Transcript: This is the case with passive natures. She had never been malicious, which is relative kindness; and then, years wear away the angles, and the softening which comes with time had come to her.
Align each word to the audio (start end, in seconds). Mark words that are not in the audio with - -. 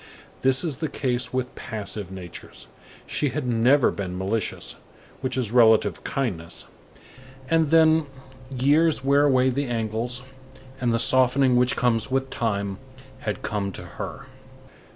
This 0.41 0.63
is 0.63 0.77
the 0.77 0.87
case 0.87 1.31
with 1.31 1.53
passive 1.53 2.09
natures. 2.11 2.67
She 3.05 3.29
had 3.29 3.45
never 3.45 3.91
been 3.91 4.17
malicious, 4.17 4.77
which 5.19 5.37
is 5.37 5.51
relative 5.51 6.03
kindness; 6.03 6.65
and 7.51 7.69
then, 7.69 8.07
years 8.49 9.03
wear 9.03 9.25
away 9.25 9.51
the 9.51 9.67
angles, 9.67 10.23
and 10.79 10.91
the 10.91 10.97
softening 10.97 11.55
which 11.55 11.75
comes 11.75 12.09
with 12.09 12.31
time 12.31 12.79
had 13.19 13.43
come 13.43 13.71
to 13.73 13.83
her. 13.85 14.25